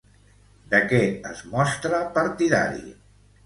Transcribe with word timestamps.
De 0.71 0.79
què 0.93 1.03
es 1.33 1.45
mostra 1.53 2.03
partidari? 2.19 2.85